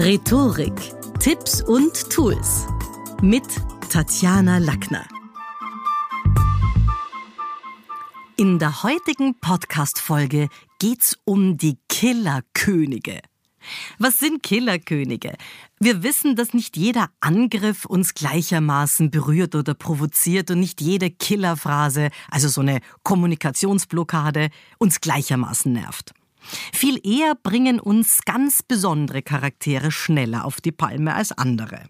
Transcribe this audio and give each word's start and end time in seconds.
Rhetorik, 0.00 0.94
Tipps 1.18 1.60
und 1.60 2.08
Tools 2.08 2.68
mit 3.20 3.42
Tatjana 3.90 4.58
Lackner. 4.58 5.04
In 8.36 8.60
der 8.60 8.84
heutigen 8.84 9.40
Podcast-Folge 9.40 10.50
geht's 10.78 11.18
um 11.24 11.58
die 11.58 11.78
Killerkönige. 11.88 13.22
Was 13.98 14.20
sind 14.20 14.44
Killerkönige? 14.44 15.34
Wir 15.80 16.04
wissen, 16.04 16.36
dass 16.36 16.54
nicht 16.54 16.76
jeder 16.76 17.10
Angriff 17.18 17.84
uns 17.84 18.14
gleichermaßen 18.14 19.10
berührt 19.10 19.56
oder 19.56 19.74
provoziert 19.74 20.52
und 20.52 20.60
nicht 20.60 20.80
jede 20.80 21.10
Killerphrase, 21.10 22.10
also 22.30 22.46
so 22.46 22.60
eine 22.60 22.82
Kommunikationsblockade, 23.02 24.50
uns 24.78 25.00
gleichermaßen 25.00 25.72
nervt. 25.72 26.14
Viel 26.72 27.00
eher 27.02 27.34
bringen 27.34 27.80
uns 27.80 28.20
ganz 28.24 28.62
besondere 28.62 29.22
Charaktere 29.22 29.90
schneller 29.90 30.44
auf 30.44 30.60
die 30.60 30.72
Palme 30.72 31.14
als 31.14 31.32
andere. 31.32 31.84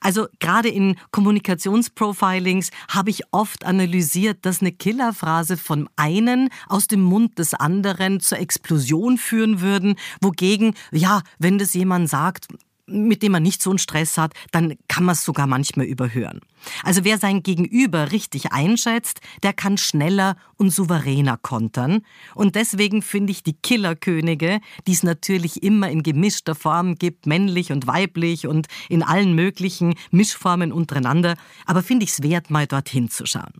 Also 0.00 0.28
gerade 0.38 0.68
in 0.68 0.96
Kommunikationsprofilings 1.10 2.70
habe 2.88 3.10
ich 3.10 3.22
oft 3.32 3.64
analysiert, 3.64 4.38
dass 4.42 4.60
eine 4.60 4.72
Killerphrase 4.72 5.56
von 5.56 5.88
einen 5.96 6.50
aus 6.68 6.86
dem 6.86 7.02
Mund 7.02 7.38
des 7.38 7.54
anderen 7.54 8.20
zur 8.20 8.38
Explosion 8.38 9.18
führen 9.18 9.60
würden, 9.60 9.96
wogegen, 10.20 10.74
ja, 10.92 11.22
wenn 11.38 11.58
das 11.58 11.74
jemand 11.74 12.08
sagt, 12.08 12.46
mit 12.86 13.22
dem 13.22 13.32
man 13.32 13.42
nicht 13.42 13.62
so 13.62 13.70
einen 13.70 13.78
Stress 13.78 14.16
hat, 14.16 14.32
dann 14.52 14.74
kann 14.88 15.04
man 15.04 15.14
es 15.14 15.24
sogar 15.24 15.46
manchmal 15.46 15.86
überhören. 15.86 16.40
Also 16.82 17.04
wer 17.04 17.18
sein 17.18 17.42
Gegenüber 17.42 18.12
richtig 18.12 18.52
einschätzt, 18.52 19.20
der 19.42 19.52
kann 19.52 19.78
schneller 19.78 20.36
und 20.56 20.70
souveräner 20.70 21.36
kontern. 21.36 22.02
Und 22.34 22.54
deswegen 22.54 23.02
finde 23.02 23.32
ich 23.32 23.42
die 23.42 23.54
Killerkönige, 23.54 24.60
die 24.86 24.92
es 24.92 25.02
natürlich 25.02 25.62
immer 25.62 25.90
in 25.90 26.02
gemischter 26.02 26.54
Form 26.54 26.94
gibt, 26.96 27.26
männlich 27.26 27.72
und 27.72 27.86
weiblich 27.86 28.46
und 28.46 28.66
in 28.88 29.02
allen 29.02 29.34
möglichen 29.34 29.94
Mischformen 30.10 30.72
untereinander, 30.72 31.36
aber 31.66 31.82
finde 31.82 32.04
ich 32.04 32.10
es 32.10 32.22
wert, 32.22 32.50
mal 32.50 32.66
dorthin 32.66 33.10
zu 33.10 33.26
schauen. 33.26 33.52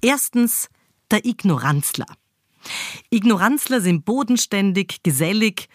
Erstens 0.00 0.68
der 1.10 1.24
Ignoranzler. 1.24 2.06
Ignoranzler 3.10 3.80
sind 3.80 4.04
bodenständig, 4.04 5.02
gesellig 5.02 5.68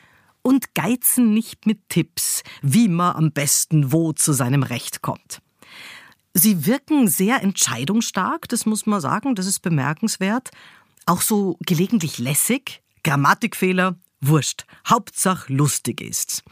und 0.43 0.75
geizen 0.75 1.33
nicht 1.33 1.65
mit 1.65 1.89
Tipps, 1.89 2.43
wie 2.61 2.87
man 2.87 3.15
am 3.15 3.31
besten 3.31 3.91
wo 3.91 4.13
zu 4.13 4.33
seinem 4.33 4.61
Recht 4.61 5.01
kommt. 5.01 5.41
Sie 6.35 6.65
wirken 6.65 7.07
sehr 7.07 7.41
entscheidungsstark, 7.41 8.47
das 8.49 8.65
muss 8.65 8.85
man 8.85 9.01
sagen, 9.01 9.35
das 9.35 9.47
ist 9.47 9.61
bemerkenswert. 9.61 10.51
Auch 11.05 11.21
so 11.21 11.57
gelegentlich 11.65 12.17
lässig, 12.17 12.81
Grammatikfehler, 13.03 13.95
wurscht. 14.21 14.65
Hauptsache 14.87 15.51
lustig 15.51 16.01
ist's. 16.01 16.43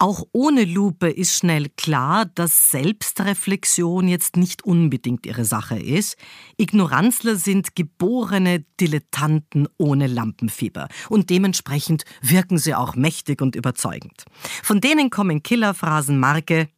Auch 0.00 0.22
ohne 0.30 0.64
Lupe 0.64 1.10
ist 1.10 1.34
schnell 1.34 1.70
klar, 1.70 2.24
dass 2.24 2.70
Selbstreflexion 2.70 4.06
jetzt 4.06 4.36
nicht 4.36 4.62
unbedingt 4.62 5.26
ihre 5.26 5.44
Sache 5.44 5.76
ist. 5.76 6.16
Ignoranzler 6.56 7.34
sind 7.34 7.74
geborene 7.74 8.64
Dilettanten 8.78 9.66
ohne 9.76 10.06
Lampenfieber 10.06 10.86
und 11.08 11.30
dementsprechend 11.30 12.04
wirken 12.22 12.58
sie 12.58 12.76
auch 12.76 12.94
mächtig 12.94 13.42
und 13.42 13.56
überzeugend. 13.56 14.24
Von 14.62 14.80
denen 14.80 15.10
kommen 15.10 15.42
Killerphrasen 15.42 16.20
Marke 16.20 16.68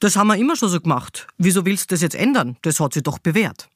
Das 0.00 0.16
haben 0.16 0.26
wir 0.26 0.36
immer 0.36 0.56
schon 0.56 0.68
so 0.68 0.80
gemacht. 0.80 1.26
Wieso 1.38 1.64
willst 1.64 1.90
du 1.90 1.94
das 1.94 2.02
jetzt 2.02 2.16
ändern? 2.16 2.58
Das 2.60 2.78
hat 2.78 2.92
sich 2.92 3.04
doch 3.04 3.18
bewährt. 3.18 3.70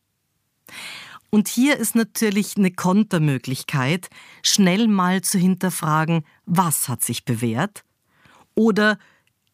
Und 1.31 1.49
hier 1.49 1.79
ist 1.79 1.95
natürlich 1.95 2.59
eine 2.59 2.71
Kontermöglichkeit, 2.71 4.11
schnell 4.43 4.89
mal 4.89 5.23
zu 5.23 5.39
hinterfragen, 5.39 6.25
was 6.45 6.89
hat 6.89 7.03
sich 7.03 7.25
bewährt 7.25 7.85
oder 8.59 8.99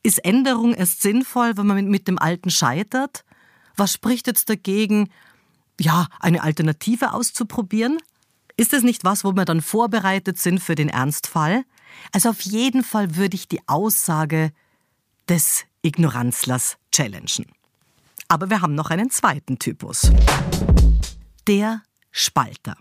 ist 0.03 0.25
Änderung 0.25 0.73
erst 0.73 1.03
sinnvoll, 1.03 1.59
wenn 1.59 1.67
man 1.67 1.85
mit 1.89 2.09
dem 2.09 2.19
Alten 2.19 2.51
scheitert? 2.51 3.25
Was 3.77 3.93
spricht 3.93 4.27
jetzt 4.27 4.49
dagegen, 4.49 5.11
ja, 5.79 6.09
eine 6.21 6.43
Alternative 6.43 7.13
auszuprobieren? 7.13 7.99
Ist 8.57 8.73
es 8.73 8.83
nicht 8.83 9.05
was, 9.05 9.23
wo 9.23 9.33
wir 9.33 9.45
dann 9.45 9.61
vorbereitet 9.61 10.39
sind 10.39 10.59
für 10.59 10.75
den 10.75 10.89
Ernstfall? 10.89 11.65
Also 12.13 12.31
auf 12.31 12.41
jeden 12.41 12.83
Fall 12.83 13.17
würde 13.17 13.35
ich 13.35 13.47
die 13.47 13.61
Aussage 13.69 14.53
des 15.29 15.65
Ignoranzlers 15.83 16.79
challengen. 16.91 17.47
Aber 18.29 18.49
wir 18.49 18.63
haben 18.63 18.75
noch 18.75 18.89
einen 18.89 19.11
zweiten 19.11 19.59
Typus. 19.59 20.11
Der 21.47 21.83
Spalter. 22.11 22.77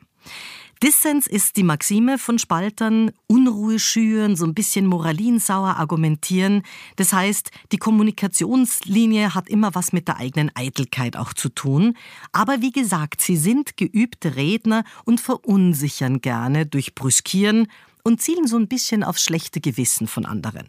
Dissens 0.84 1.28
ist 1.28 1.56
die 1.56 1.64
Maxime 1.64 2.18
von 2.18 2.38
Spaltern, 2.38 3.12
Unruhe 3.28 3.80
schüren, 3.80 4.36
so 4.36 4.44
ein 4.46 4.54
bisschen 4.54 4.86
moralinsauer 4.86 5.78
argumentieren. 5.78 6.64
Das 6.98 7.14
heißt, 7.14 7.52
die 7.72 7.78
Kommunikationslinie 7.78 9.34
hat 9.34 9.48
immer 9.48 9.74
was 9.76 9.94
mit 9.94 10.10
der 10.10 10.18
eigenen 10.18 10.52
Eitelkeit 10.56 11.16
auch 11.16 11.32
zu 11.32 11.48
tun. 11.48 11.96
Aber 12.34 12.60
wie 12.60 12.74
gesagt, 12.74 13.22
sie 13.22 13.38
sind 13.38 13.78
geübte 13.78 14.36
Redner 14.36 14.84
und 15.06 15.22
verunsichern 15.22 16.20
gerne 16.20 16.66
durch 16.66 16.96
Brüskieren 16.96 17.68
und 18.04 18.22
zielen 18.22 18.46
so 18.46 18.58
ein 18.58 18.68
bisschen 18.68 19.06
aufs 19.06 19.24
schlechte 19.24 19.62
Gewissen 19.62 20.08
von 20.08 20.26
anderen. 20.26 20.68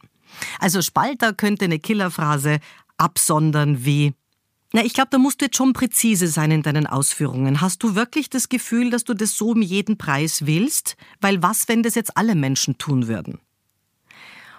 Also 0.61 0.81
Spalter 0.81 1.33
könnte 1.33 1.65
eine 1.65 1.81
Killerphrase 1.81 2.61
absondern 2.99 3.85
wie 3.85 4.15
na, 4.75 4.85
ich 4.85 4.93
glaube, 4.93 5.11
da 5.12 5.19
musst 5.19 5.41
du 5.41 5.45
jetzt 5.45 5.57
schon 5.57 5.73
präzise 5.73 6.27
sein 6.27 6.51
in 6.51 6.62
deinen 6.62 6.89
Ausführungen. 6.89 7.61
Hast 7.61 7.85
du 7.85 7.95
wirklich 7.95 8.29
das 8.29 8.49
Gefühl, 8.49 8.91
dass 8.91 9.05
du 9.05 9.15
das 9.15 9.37
so 9.37 9.51
um 9.51 9.62
jeden 9.62 9.99
Preis 9.99 10.47
willst? 10.47 10.97
Weil 11.21 11.45
was, 11.45 11.69
wenn 11.69 11.85
das 11.85 11.95
jetzt 11.95 12.17
alle 12.17 12.35
Menschen 12.35 12.77
tun 12.77 13.07
würden? 13.07 13.39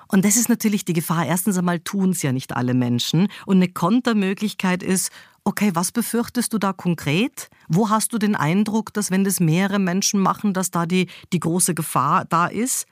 Und 0.07 0.23
das 0.23 0.37
ist 0.37 0.47
natürlich 0.47 0.85
die 0.85 0.93
Gefahr. 0.93 1.25
Erstens 1.25 1.57
einmal 1.57 1.81
tun 1.81 2.11
es 2.11 2.21
ja 2.21 2.31
nicht 2.31 2.55
alle 2.55 2.73
Menschen. 2.73 3.27
Und 3.45 3.57
eine 3.57 3.67
Kontermöglichkeit 3.67 4.83
ist, 4.83 5.11
okay, 5.43 5.71
was 5.73 5.91
befürchtest 5.91 6.53
du 6.53 6.59
da 6.59 6.71
konkret? 6.71 7.49
Wo 7.67 7.89
hast 7.89 8.13
du 8.13 8.17
den 8.17 8.37
Eindruck, 8.37 8.93
dass 8.93 9.11
wenn 9.11 9.25
das 9.25 9.41
mehrere 9.41 9.79
Menschen 9.79 10.21
machen, 10.21 10.53
dass 10.53 10.71
da 10.71 10.85
die, 10.85 11.07
die 11.33 11.41
große 11.41 11.75
Gefahr 11.75 12.23
da 12.23 12.47
ist? 12.47 12.87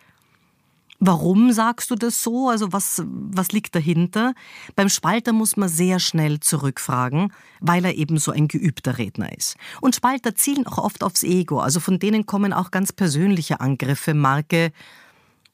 Warum 1.05 1.51
sagst 1.51 1.91
du 1.91 1.95
das 1.95 2.23
so? 2.23 2.47
Also 2.47 2.71
was, 2.71 3.03
was 3.05 3.51
liegt 3.51 3.75
dahinter? 3.75 4.33
Beim 4.77 4.87
Spalter 4.87 5.33
muss 5.33 5.57
man 5.57 5.67
sehr 5.67 5.99
schnell 5.99 6.39
zurückfragen, 6.39 7.33
weil 7.59 7.83
er 7.83 7.95
eben 7.95 8.17
so 8.19 8.31
ein 8.31 8.47
geübter 8.47 8.97
Redner 8.97 9.37
ist. 9.37 9.57
Und 9.81 9.97
Spalter 9.97 10.33
zielen 10.33 10.65
auch 10.65 10.77
oft 10.77 11.03
aufs 11.03 11.23
Ego. 11.23 11.59
Also 11.59 11.81
von 11.81 11.99
denen 11.99 12.25
kommen 12.25 12.53
auch 12.53 12.71
ganz 12.71 12.93
persönliche 12.93 13.59
Angriffe, 13.59 14.13
Marke. 14.13 14.71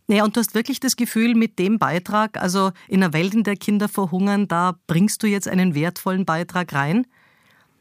Naja, 0.05 0.23
und 0.23 0.35
du 0.35 0.39
hast 0.39 0.53
wirklich 0.53 0.79
das 0.79 0.95
Gefühl, 0.95 1.33
mit 1.33 1.57
dem 1.57 1.79
Beitrag, 1.79 2.37
also 2.37 2.71
in 2.87 3.01
einer 3.01 3.13
Welt, 3.13 3.33
in 3.33 3.43
der 3.43 3.55
Kinder 3.55 3.89
verhungern, 3.89 4.47
da 4.47 4.75
bringst 4.85 5.23
du 5.23 5.27
jetzt 5.27 5.47
einen 5.47 5.73
wertvollen 5.73 6.25
Beitrag 6.25 6.73
rein? 6.73 7.07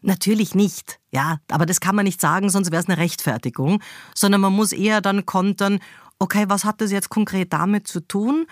Natürlich 0.00 0.55
nicht, 0.55 1.00
ja, 1.11 1.41
aber 1.50 1.67
das 1.67 1.81
kann 1.81 1.97
man 1.97 2.05
nicht 2.05 2.21
sagen, 2.21 2.49
sonst 2.50 2.71
wäre 2.71 2.81
es 2.81 2.89
eine 2.89 2.99
Rechtfertigung, 2.99 3.83
sondern 4.15 4.41
man 4.41 4.55
muss 4.55 4.73
eher 4.73 5.00
dann 5.00 5.27
kontern, 5.27 5.81
okay, 6.19 6.45
was 6.49 6.65
hat 6.65 6.81
das 6.81 6.91
jetzt 6.91 7.11
konkret 7.11 7.53
damit 7.53 7.87
zu 7.89 8.01
tun? 8.01 8.47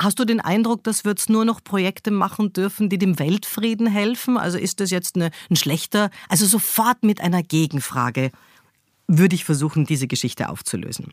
Hast 0.00 0.18
du 0.18 0.24
den 0.24 0.40
Eindruck, 0.40 0.82
dass 0.84 1.04
wir 1.04 1.10
jetzt 1.10 1.28
nur 1.28 1.44
noch 1.44 1.62
Projekte 1.62 2.10
machen 2.10 2.52
dürfen, 2.54 2.88
die 2.88 2.96
dem 2.96 3.18
Weltfrieden 3.18 3.86
helfen? 3.86 4.38
Also 4.38 4.56
ist 4.56 4.80
das 4.80 4.90
jetzt 4.90 5.16
eine, 5.16 5.30
ein 5.50 5.56
schlechter, 5.56 6.10
also 6.28 6.46
sofort 6.46 7.02
mit 7.02 7.20
einer 7.20 7.42
Gegenfrage 7.42 8.30
würde 9.06 9.34
ich 9.34 9.44
versuchen, 9.44 9.84
diese 9.84 10.06
Geschichte 10.06 10.48
aufzulösen. 10.48 11.12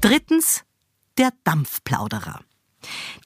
Drittens, 0.00 0.64
der 1.16 1.30
Dampfplauderer. 1.44 2.40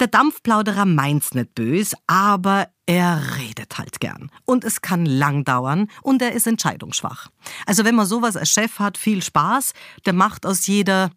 Der 0.01 0.07
Dampfplauderer 0.07 0.85
meint's 0.85 1.35
nicht 1.35 1.55
bös, 1.55 1.95
aber 2.07 2.69
er 2.87 3.21
redet 3.37 3.79
halt 3.79 4.01
gern. 4.01 4.31
Und 4.45 4.65
es 4.65 4.81
kann 4.81 5.05
lang 5.05 5.45
dauern 5.45 5.89
und 6.03 6.23
er 6.23 6.33
ist 6.33 6.47
entscheidungsschwach. 6.47 7.29
Also 7.67 7.85
wenn 7.85 7.97
man 7.97 8.07
sowas 8.07 8.37
als 8.37 8.51
Chef 8.51 8.79
hat, 8.79 8.97
viel 8.97 9.23
Spaß, 9.23 9.73
der 10.07 10.13
macht 10.13 10.47
aus 10.47 10.67
jeder 10.67 11.11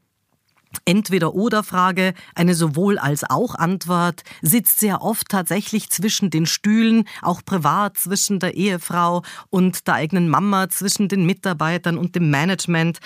Entweder-Oder-Frage 0.85 2.13
eine 2.35 2.53
sowohl 2.53 2.99
als 2.99 3.23
auch 3.23 3.55
Antwort, 3.55 4.21
sitzt 4.41 4.79
sehr 4.79 5.01
oft 5.01 5.27
tatsächlich 5.29 5.89
zwischen 5.89 6.29
den 6.29 6.45
Stühlen, 6.45 7.05
auch 7.21 7.43
privat 7.43 7.97
zwischen 7.97 8.39
der 8.39 8.53
Ehefrau 8.53 9.23
und 9.49 9.87
der 9.87 9.95
eigenen 9.95 10.29
Mama, 10.29 10.69
zwischen 10.69 11.07
den 11.07 11.25
Mitarbeitern 11.25 11.97
und 11.97 12.15
dem 12.15 12.29
Management. 12.29 12.99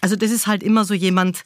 Also 0.00 0.14
das 0.14 0.30
ist 0.30 0.46
halt 0.46 0.62
immer 0.62 0.84
so 0.84 0.94
jemand, 0.94 1.42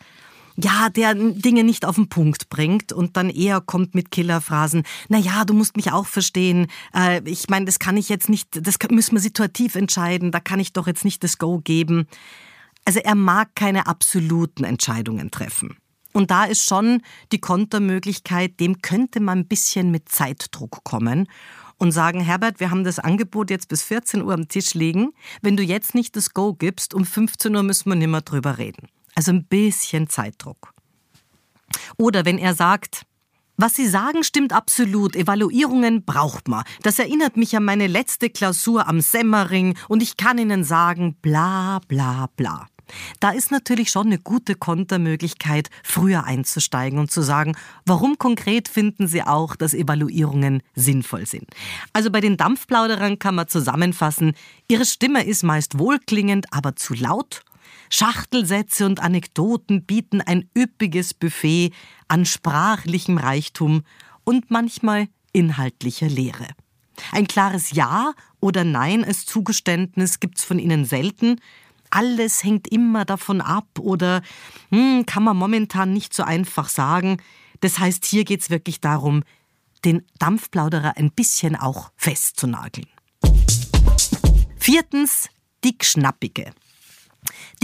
ja, 0.57 0.89
der 0.89 1.15
Dinge 1.15 1.65
nicht 1.65 1.85
auf 1.85 1.97
den 1.97 2.09
Punkt 2.09 2.49
bringt 2.49 2.93
und 2.93 3.17
dann 3.17 3.31
eher 3.31 3.61
kommt 3.61 3.95
mit 3.95 4.11
Killerphrasen, 4.11 4.85
na 5.09 5.19
ja, 5.19 5.45
du 5.45 5.55
musst 5.55 5.77
mich 5.77 5.93
auch 5.93 6.07
verstehen. 6.07 6.69
Äh, 6.95 7.23
ich 7.29 7.49
meine, 7.49 7.65
das 7.67 7.79
kann 7.79 7.97
ich 7.97 8.09
jetzt 8.09 8.29
nicht, 8.29 8.67
das 8.67 8.77
müssen 8.91 9.13
wir 9.13 9.21
situativ 9.21 9.75
entscheiden, 9.75 10.31
da 10.31 10.41
kann 10.41 10.61
ich 10.61 10.73
doch 10.73 10.87
jetzt 10.87 11.05
nicht 11.05 11.25
das 11.25 11.39
Go 11.39 11.59
geben. 11.59 12.07
Also 12.85 13.01
er 13.01 13.15
mag 13.15 13.55
keine 13.55 13.87
absoluten 13.87 14.65
Entscheidungen 14.65 15.31
treffen. 15.31 15.77
Und 16.13 16.31
da 16.31 16.45
ist 16.45 16.65
schon 16.65 17.03
die 17.33 17.41
Kontermöglichkeit, 17.41 18.61
dem 18.61 18.83
könnte 18.83 19.19
man 19.19 19.41
ein 19.41 19.49
bisschen 19.49 19.91
mit 19.91 20.09
Zeitdruck 20.09 20.85
kommen 20.85 21.27
und 21.79 21.91
sagen, 21.91 22.21
Herbert, 22.21 22.61
wir 22.61 22.71
haben 22.71 22.85
das 22.85 23.01
Angebot 23.01 23.51
jetzt 23.51 23.69
bis 23.69 23.83
14 23.83 24.23
Uhr 24.23 24.33
am 24.33 24.47
Tisch 24.47 24.75
liegen. 24.75 25.13
Wenn 25.43 25.57
du 25.57 25.65
jetzt 25.65 25.95
nicht 25.95 26.15
das 26.15 26.33
Go 26.33 26.55
gibst, 26.55 26.95
um 26.95 27.05
15 27.05 27.57
Uhr 27.57 27.65
müssen 27.65 27.89
wir 27.91 27.97
nicht 27.97 28.09
mehr 28.09 28.21
drüber 28.21 28.59
reden. 28.59 28.87
Also 29.15 29.33
ein 29.33 29.45
bisschen 29.45 30.09
Zeitdruck. 30.09 30.73
Oder 31.97 32.25
wenn 32.25 32.39
er 32.39 32.55
sagt, 32.55 33.07
was 33.57 33.75
Sie 33.75 33.87
sagen, 33.87 34.25
stimmt 34.25 34.53
absolut. 34.53 35.15
Evaluierungen 35.15 36.05
braucht 36.05 36.49
man. 36.49 36.65
Das 36.83 36.99
erinnert 36.99 37.37
mich 37.37 37.57
an 37.57 37.65
meine 37.65 37.87
letzte 37.87 38.29
Klausur 38.29 38.89
am 38.89 39.01
Semmering 39.01 39.77
und 39.89 40.03
ich 40.03 40.17
kann 40.17 40.39
Ihnen 40.39 40.65
sagen, 40.65 41.15
bla 41.23 41.81
bla 41.87 42.29
bla. 42.37 42.67
Da 43.21 43.31
ist 43.31 43.51
natürlich 43.51 43.91
schon 43.91 44.07
eine 44.07 44.19
gute 44.19 44.57
Kontermöglichkeit, 44.57 45.71
früher 45.83 46.25
einzusteigen 46.25 46.99
und 46.99 47.11
zu 47.11 47.23
sagen, 47.23 47.57
warum 47.87 48.19
konkret 48.19 48.69
finden 48.69 49.07
Sie 49.07 49.23
auch, 49.23 49.57
dass 49.57 49.73
Evaluierungen 49.73 50.63
sinnvoll 50.75 51.27
sind. 51.27 51.49
Also 51.93 52.11
bei 52.11 52.21
den 52.21 52.37
Dampfplauderern 52.37 53.19
kann 53.19 53.37
man 53.37 53.49
zusammenfassen, 53.49 54.35
Ihre 54.69 54.85
Stimme 54.85 55.25
ist 55.25 55.45
meist 55.45 55.79
wohlklingend, 55.79 56.47
aber 56.53 56.77
zu 56.77 56.95
laut. 56.95 57.43
Schachtelsätze 57.97 58.87
und 58.87 58.99
Anekdoten 58.99 59.85
bieten 59.85 60.21
ein 60.21 60.51
üppiges 60.59 61.15
Buffet 61.15 61.71
an 62.09 62.27
sprachlichem 62.27 63.19
Reichtum 63.19 63.85
und 64.25 64.51
manchmal 64.51 65.07
inhaltlicher 65.33 66.09
Lehre. 66.09 66.49
Ein 67.13 67.29
klares 67.29 67.71
Ja 67.71 68.15
oder 68.41 68.65
Nein 68.65 69.05
als 69.05 69.27
Zugeständnis 69.27 70.19
gibt's 70.19 70.43
von 70.43 70.59
Ihnen 70.59 70.85
selten, 70.85 71.41
alles 71.91 72.43
hängt 72.43 72.67
immer 72.67 73.05
davon 73.05 73.41
ab 73.41 73.79
oder 73.79 74.23
hm, 74.73 75.07
kann 75.07 75.23
man 75.23 75.37
momentan 75.37 75.93
nicht 75.93 76.15
so 76.15 76.25
einfach 76.25 76.69
sagen. 76.69 77.19
Das 77.61 77.79
heißt, 77.79 78.07
hier 78.07 78.25
geht 78.25 78.41
es 78.41 78.51
wirklich 78.51 78.81
darum, 78.81 79.23
den 79.85 80.03
Dampfplauderer 80.19 80.97
ein 80.97 81.13
bisschen 81.13 81.55
auch 81.55 81.93
festzunageln. 81.97 82.89
Viertens, 84.59 85.29
die 85.63 85.79
Gschnappige. 85.79 86.51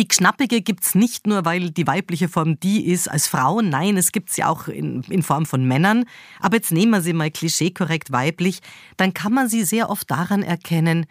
Die 0.01 0.63
gibt 0.63 0.85
es 0.85 0.95
nicht 0.95 1.27
nur, 1.27 1.45
weil 1.45 1.71
die 1.71 1.87
weibliche 1.87 2.29
Form 2.29 2.59
die 2.59 2.87
ist 2.87 3.09
als 3.09 3.27
Frau. 3.27 3.61
Nein, 3.61 3.97
es 3.97 4.13
gibt 4.13 4.31
sie 4.31 4.45
auch 4.45 4.69
in, 4.69 5.03
in 5.11 5.23
Form 5.23 5.45
von 5.45 5.65
Männern. 5.65 6.05
Aber 6.41 6.57
jetzt 6.57 6.73
nehmen 6.73 6.93
wir 6.93 7.03
sie 7.03 7.13
mal 7.13 7.31
klischeekorrekt 7.31 8.11
weiblich. 8.11 8.61
Dann 8.97 9.13
kann 9.13 9.35
man 9.35 9.49
sie 9.49 9.65
sehr 9.65 9.91
oft 9.91 10.11
daran 10.11 10.43
erkennen, 10.43 11.07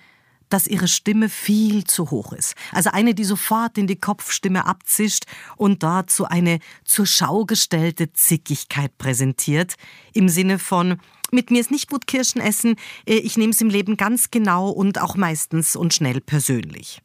dass 0.50 0.68
ihre 0.68 0.88
Stimme 0.88 1.30
viel 1.30 1.84
zu 1.84 2.10
hoch 2.10 2.34
ist. 2.34 2.56
Also 2.72 2.90
eine, 2.90 3.14
die 3.14 3.24
sofort 3.24 3.78
in 3.78 3.88
die 3.88 4.00
Kopfstimme 4.00 4.66
abzischt 4.66 5.26
und 5.56 5.84
dazu 5.84 6.26
eine 6.26 6.60
zur 6.84 7.06
Schau 7.06 7.46
gestellte 7.46 8.12
Zickigkeit 8.14 8.98
präsentiert. 8.98 9.76
Im 10.14 10.30
Sinne 10.30 10.58
von, 10.58 11.00
mit 11.32 11.52
mir 11.52 11.62
ist 11.62 11.70
nicht 11.70 11.90
gut 11.90 12.08
Kirschen 12.08 12.42
essen, 12.42 12.76
äh, 13.06 13.16
ich 13.16 13.38
nehme 13.38 13.54
es 13.54 13.62
im 13.62 13.70
Leben 13.70 13.98
ganz 13.98 14.32
genau 14.32 14.70
und 14.70 15.00
auch 15.00 15.16
meistens 15.16 15.76
und 15.76 15.94
schnell 15.94 16.22
persönlich. 16.22 17.02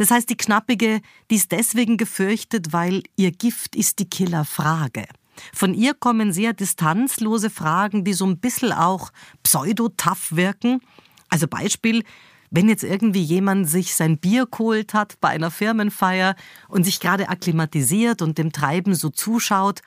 Das 0.00 0.10
heißt, 0.10 0.30
die 0.30 0.36
Knappige, 0.38 1.02
die 1.30 1.34
ist 1.34 1.52
deswegen 1.52 1.98
gefürchtet, 1.98 2.72
weil 2.72 3.02
ihr 3.16 3.32
Gift 3.32 3.76
ist 3.76 3.98
die 3.98 4.08
Killerfrage. 4.08 5.04
Von 5.52 5.74
ihr 5.74 5.92
kommen 5.92 6.32
sehr 6.32 6.54
distanzlose 6.54 7.50
Fragen, 7.50 8.02
die 8.02 8.14
so 8.14 8.24
ein 8.24 8.38
bisschen 8.38 8.72
auch 8.72 9.10
pseudo-tough 9.42 10.34
wirken. 10.34 10.80
Also 11.28 11.46
Beispiel, 11.46 12.02
wenn 12.50 12.70
jetzt 12.70 12.82
irgendwie 12.82 13.22
jemand 13.22 13.68
sich 13.68 13.94
sein 13.94 14.16
Bier 14.16 14.46
geholt 14.50 14.94
hat 14.94 15.20
bei 15.20 15.28
einer 15.28 15.50
Firmenfeier 15.50 16.34
und 16.68 16.84
sich 16.84 16.98
gerade 17.00 17.28
akklimatisiert 17.28 18.22
und 18.22 18.38
dem 18.38 18.52
Treiben 18.52 18.94
so 18.94 19.10
zuschaut 19.10 19.82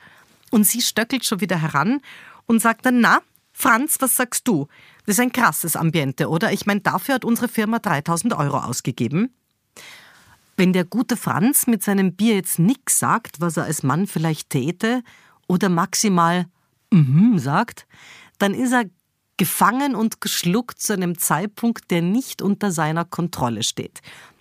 und 0.52 0.64
sie 0.64 0.80
stöckelt 0.80 1.24
schon 1.24 1.40
wieder 1.40 1.60
heran 1.60 2.00
und 2.46 2.62
sagt 2.62 2.86
dann, 2.86 3.00
na, 3.00 3.18
Franz, 3.52 3.96
was 3.98 4.14
sagst 4.14 4.46
du? 4.46 4.68
Das 5.06 5.16
ist 5.16 5.20
ein 5.20 5.32
krasses 5.32 5.74
Ambiente, 5.74 6.28
oder? 6.28 6.52
Ich 6.52 6.66
meine, 6.66 6.82
dafür 6.82 7.16
hat 7.16 7.24
unsere 7.24 7.48
Firma 7.48 7.80
3000 7.80 8.34
Euro 8.34 8.58
ausgegeben. 8.58 9.34
Wenn 10.56 10.72
der 10.72 10.84
gute 10.84 11.16
Franz 11.16 11.66
mit 11.66 11.82
seinem 11.82 12.14
Bier 12.14 12.34
jetzt 12.34 12.58
nix 12.58 12.98
sagt, 12.98 13.40
was 13.40 13.56
er 13.56 13.64
als 13.64 13.82
Mann 13.82 14.06
vielleicht 14.06 14.50
täte, 14.50 15.02
oder 15.46 15.68
maximal 15.68 16.46
mhm 16.90 17.38
sagt, 17.38 17.86
dann 18.38 18.54
ist 18.54 18.72
er 18.72 18.84
gefangen 19.36 19.94
und 19.94 20.20
geschluckt 20.20 20.80
zu 20.80 20.92
einem 20.92 21.18
Zeitpunkt, 21.18 21.90
der 21.90 22.02
nicht 22.02 22.40
unter 22.40 22.70
seiner 22.70 23.04
Kontrolle 23.04 23.62
steht. 23.62 24.00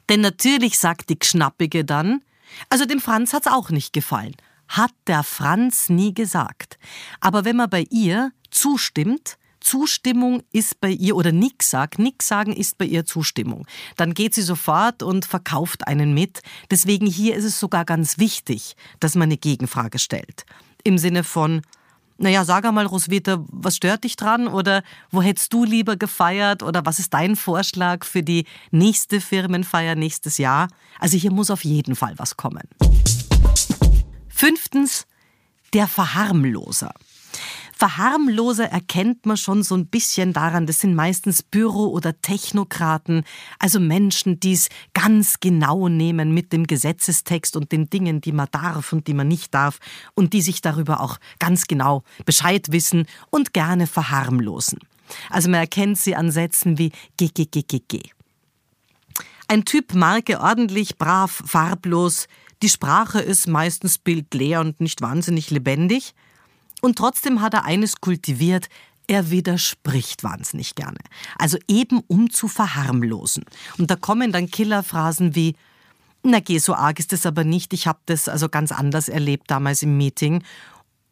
Denn 0.09 0.21
natürlich 0.21 0.77
sagt 0.77 1.09
die 1.09 1.17
Gschnappige 1.17 1.83
dann, 1.83 2.21
also 2.69 2.85
dem 2.85 2.99
Franz 2.99 3.33
hat's 3.33 3.47
auch 3.47 3.69
nicht 3.69 3.93
gefallen. 3.93 4.35
Hat 4.67 4.93
der 5.07 5.23
Franz 5.23 5.89
nie 5.89 6.13
gesagt. 6.13 6.77
Aber 7.19 7.45
wenn 7.45 7.55
man 7.55 7.69
bei 7.69 7.85
ihr 7.89 8.31
zustimmt, 8.51 9.37
Zustimmung 9.63 10.43
ist 10.51 10.79
bei 10.79 10.89
ihr 10.89 11.15
oder 11.15 11.31
nix 11.31 11.69
sagt, 11.69 11.97
nix 11.97 12.27
sagen 12.27 12.53
ist 12.53 12.77
bei 12.77 12.85
ihr 12.85 13.05
Zustimmung. 13.05 13.65
Dann 13.97 14.13
geht 14.13 14.35
sie 14.35 14.41
sofort 14.41 15.01
und 15.01 15.25
verkauft 15.25 15.87
einen 15.87 16.13
mit. 16.13 16.41
Deswegen 16.69 17.07
hier 17.07 17.35
ist 17.35 17.45
es 17.45 17.59
sogar 17.59 17.85
ganz 17.85 18.17
wichtig, 18.17 18.75
dass 18.99 19.15
man 19.15 19.23
eine 19.23 19.37
Gegenfrage 19.37 19.99
stellt. 19.99 20.45
Im 20.83 20.97
Sinne 20.97 21.23
von, 21.23 21.61
naja, 22.17 22.45
sag 22.45 22.65
einmal, 22.65 22.85
Roswitha, 22.85 23.43
was 23.47 23.77
stört 23.77 24.03
dich 24.03 24.15
dran? 24.15 24.47
Oder 24.47 24.83
wo 25.11 25.21
hättest 25.21 25.51
du 25.53 25.65
lieber 25.65 25.95
gefeiert? 25.95 26.61
Oder 26.61 26.85
was 26.85 26.99
ist 26.99 27.13
dein 27.13 27.35
Vorschlag 27.35 28.05
für 28.05 28.21
die 28.21 28.45
nächste 28.71 29.19
Firmenfeier 29.19 29.95
nächstes 29.95 30.37
Jahr? 30.37 30.67
Also 30.99 31.17
hier 31.17 31.31
muss 31.31 31.49
auf 31.49 31.63
jeden 31.63 31.95
Fall 31.95 32.13
was 32.17 32.37
kommen. 32.37 32.67
Fünftens, 34.29 35.07
der 35.73 35.87
Verharmloser. 35.87 36.93
Verharmloser 37.83 38.71
erkennt 38.71 39.25
man 39.25 39.35
schon 39.35 39.61
so 39.61 39.75
ein 39.75 39.87
bisschen 39.87 40.31
daran, 40.31 40.65
das 40.65 40.79
sind 40.79 40.95
meistens 40.95 41.43
Büro- 41.43 41.89
oder 41.89 42.21
Technokraten, 42.21 43.25
also 43.59 43.81
Menschen, 43.81 44.39
die 44.39 44.53
es 44.53 44.69
ganz 44.93 45.41
genau 45.41 45.89
nehmen 45.89 46.33
mit 46.33 46.53
dem 46.53 46.65
Gesetzestext 46.65 47.57
und 47.57 47.73
den 47.73 47.89
Dingen, 47.89 48.21
die 48.21 48.31
man 48.31 48.47
darf 48.51 48.93
und 48.93 49.07
die 49.07 49.13
man 49.13 49.27
nicht 49.27 49.53
darf 49.53 49.79
und 50.13 50.31
die 50.31 50.41
sich 50.41 50.61
darüber 50.61 51.01
auch 51.01 51.17
ganz 51.39 51.67
genau 51.67 52.03
Bescheid 52.25 52.71
wissen 52.71 53.05
und 53.31 53.51
gerne 53.51 53.85
verharmlosen. 53.85 54.79
Also 55.29 55.49
man 55.49 55.59
erkennt 55.59 55.97
sie 55.97 56.15
an 56.15 56.31
Sätzen 56.31 56.77
wie 56.77 56.93
GGGGG. 57.17 57.99
Ein 59.49 59.65
Typ 59.65 59.93
Marke 59.93 60.39
ordentlich, 60.39 60.97
brav, 60.97 61.43
farblos. 61.45 62.29
Die 62.61 62.69
Sprache 62.69 63.19
ist 63.19 63.49
meistens 63.49 63.97
bildleer 63.97 64.61
und 64.61 64.79
nicht 64.79 65.01
wahnsinnig 65.01 65.51
lebendig. 65.51 66.13
Und 66.83 66.97
trotzdem 66.97 67.39
hat 67.39 67.53
er 67.53 67.63
eines 67.63 68.01
kultiviert, 68.01 68.67
er 69.07 69.31
widerspricht 69.31 70.21
wahnsinnig 70.21 70.75
gerne. 70.75 70.97
Also 71.39 71.57
eben 71.69 72.01
um 72.07 72.29
zu 72.29 72.49
verharmlosen. 72.49 73.45
Und 73.77 73.89
da 73.89 73.95
kommen 73.95 74.33
dann 74.33 74.51
Killerphrasen 74.51 75.33
wie, 75.33 75.55
na 76.23 76.41
geh, 76.41 76.57
so 76.57 76.73
arg 76.73 76.99
ist 76.99 77.13
es 77.13 77.25
aber 77.25 77.45
nicht, 77.45 77.71
ich 77.71 77.87
habe 77.87 77.99
das 78.07 78.27
also 78.27 78.49
ganz 78.49 78.73
anders 78.73 79.07
erlebt 79.07 79.49
damals 79.49 79.81
im 79.81 79.95
Meeting. 79.95 80.43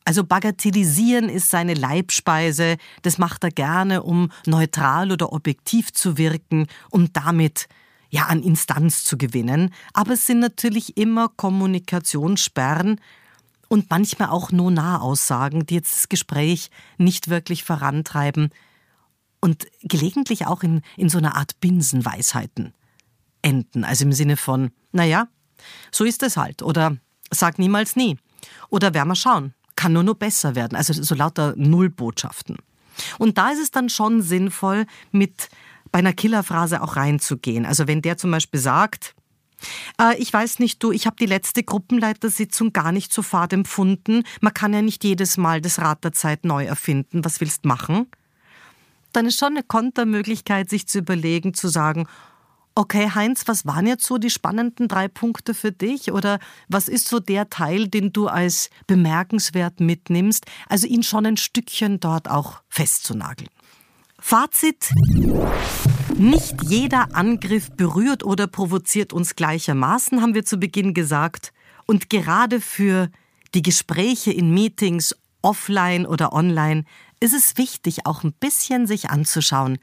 Also 0.03 0.25
bagatellisieren 0.25 1.29
ist 1.29 1.49
seine 1.49 1.73
Leibspeise, 1.73 2.75
das 3.03 3.17
macht 3.17 3.45
er 3.45 3.51
gerne, 3.51 4.03
um 4.03 4.29
neutral 4.45 5.09
oder 5.09 5.31
objektiv 5.31 5.93
zu 5.93 6.17
wirken, 6.17 6.67
um 6.89 7.13
damit 7.13 7.69
ja 8.09 8.25
an 8.25 8.43
Instanz 8.43 9.05
zu 9.05 9.17
gewinnen. 9.17 9.73
Aber 9.93 10.15
es 10.15 10.25
sind 10.25 10.39
natürlich 10.39 10.97
immer 10.97 11.29
Kommunikationssperren, 11.29 12.99
und 13.71 13.89
manchmal 13.89 14.27
auch 14.27 14.51
nur 14.51 14.69
Nahaussagen, 14.69 15.65
die 15.65 15.75
jetzt 15.75 15.93
das 15.93 16.09
Gespräch 16.09 16.69
nicht 16.97 17.29
wirklich 17.29 17.63
vorantreiben 17.63 18.49
und 19.39 19.65
gelegentlich 19.81 20.45
auch 20.45 20.61
in, 20.61 20.81
in 20.97 21.07
so 21.07 21.19
einer 21.19 21.37
Art 21.37 21.57
Binsenweisheiten 21.61 22.73
enden. 23.41 23.85
Also 23.85 24.03
im 24.03 24.11
Sinne 24.11 24.35
von, 24.35 24.71
naja, 24.91 25.29
so 25.89 26.03
ist 26.03 26.21
es 26.21 26.35
halt. 26.35 26.63
Oder 26.63 26.97
sag 27.29 27.59
niemals 27.59 27.95
nie. 27.95 28.17
Oder 28.67 28.93
werden 28.93 29.07
wir 29.07 29.15
schauen. 29.15 29.53
Kann 29.77 29.93
nur 29.93 30.03
noch 30.03 30.15
besser 30.15 30.53
werden. 30.53 30.75
Also 30.75 30.91
so 30.91 31.15
lauter 31.15 31.53
Nullbotschaften. 31.55 32.57
Und 33.19 33.37
da 33.37 33.51
ist 33.51 33.61
es 33.61 33.71
dann 33.71 33.87
schon 33.87 34.21
sinnvoll, 34.21 34.85
mit 35.13 35.47
bei 35.93 35.99
einer 35.99 36.11
Killerphrase 36.11 36.81
auch 36.81 36.97
reinzugehen. 36.97 37.65
Also 37.65 37.87
wenn 37.87 38.01
der 38.01 38.17
zum 38.17 38.31
Beispiel 38.31 38.59
sagt, 38.59 39.15
äh, 39.99 40.17
ich 40.17 40.31
weiß 40.31 40.59
nicht, 40.59 40.81
du, 40.83 40.91
ich 40.91 41.05
habe 41.05 41.15
die 41.19 41.25
letzte 41.25 41.63
Gruppenleitersitzung 41.63 42.73
gar 42.73 42.91
nicht 42.91 43.13
so 43.13 43.21
fad 43.21 43.53
empfunden. 43.53 44.23
Man 44.41 44.53
kann 44.53 44.73
ja 44.73 44.81
nicht 44.81 45.03
jedes 45.03 45.37
Mal 45.37 45.61
das 45.61 45.79
Rad 45.79 46.03
der 46.03 46.13
Zeit 46.13 46.45
neu 46.45 46.65
erfinden. 46.65 47.23
Was 47.25 47.41
willst 47.41 47.65
machen? 47.65 48.07
Dann 49.13 49.25
ist 49.25 49.37
schon 49.39 49.49
eine 49.49 49.63
Kontermöglichkeit, 49.63 50.69
sich 50.69 50.87
zu 50.87 50.99
überlegen, 50.99 51.53
zu 51.53 51.67
sagen, 51.67 52.07
Okay, 52.73 53.11
Heinz, 53.13 53.49
was 53.49 53.65
waren 53.65 53.85
jetzt 53.85 54.05
so 54.05 54.17
die 54.17 54.29
spannenden 54.29 54.87
drei 54.87 55.09
Punkte 55.09 55.53
für 55.53 55.73
dich? 55.73 56.13
Oder 56.13 56.39
was 56.69 56.87
ist 56.87 57.09
so 57.09 57.19
der 57.19 57.49
Teil, 57.49 57.89
den 57.89 58.13
du 58.13 58.27
als 58.27 58.69
bemerkenswert 58.87 59.81
mitnimmst? 59.81 60.45
Also 60.69 60.87
ihn 60.87 61.03
schon 61.03 61.25
ein 61.25 61.35
Stückchen 61.35 61.99
dort 61.99 62.29
auch 62.29 62.61
festzunageln. 62.69 63.49
Fazit. 64.21 64.91
Nicht 66.15 66.61
jeder 66.63 67.15
Angriff 67.15 67.71
berührt 67.71 68.23
oder 68.23 68.47
provoziert 68.47 69.11
uns 69.11 69.35
gleichermaßen, 69.35 70.21
haben 70.21 70.35
wir 70.35 70.45
zu 70.45 70.57
Beginn 70.57 70.93
gesagt. 70.93 71.51
Und 71.87 72.09
gerade 72.09 72.61
für 72.61 73.09
die 73.55 73.63
Gespräche 73.63 74.31
in 74.31 74.53
Meetings, 74.53 75.15
offline 75.41 76.05
oder 76.05 76.33
online, 76.33 76.85
ist 77.19 77.33
es 77.33 77.57
wichtig, 77.57 78.05
auch 78.05 78.23
ein 78.23 78.33
bisschen 78.33 78.87
sich 78.87 79.09
anzuschauen, 79.09 79.79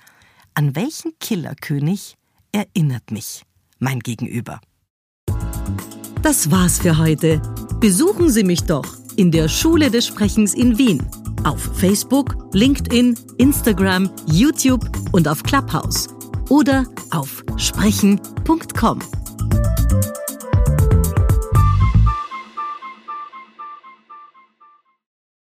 an 0.54 0.75
welchen 0.76 1.18
Killerkönig 1.18 2.16
erinnert 2.52 3.11
mich 3.11 3.42
mein 3.80 3.99
Gegenüber. 3.99 4.61
Das 6.23 6.50
war's 6.50 6.78
für 6.78 6.97
heute. 6.97 7.42
Besuchen 7.80 8.30
Sie 8.30 8.45
mich 8.45 8.62
doch 8.62 8.87
in 9.16 9.30
der 9.33 9.49
Schule 9.49 9.90
des 9.90 10.07
Sprechens 10.07 10.54
in 10.54 10.78
Wien. 10.78 11.04
Auf 11.49 11.71
Facebook, 11.78 12.37
LinkedIn, 12.52 13.19
Instagram, 13.38 14.11
YouTube 14.26 14.85
und 15.12 15.26
auf 15.26 15.43
Clubhouse. 15.43 16.09
Oder 16.50 16.85
auf 17.11 17.43
sprechen.com. 17.57 19.18